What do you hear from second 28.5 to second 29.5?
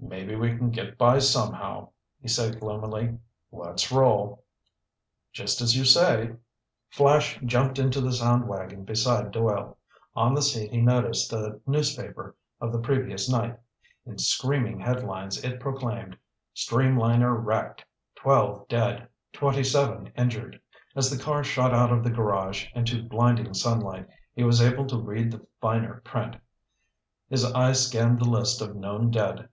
of known dead.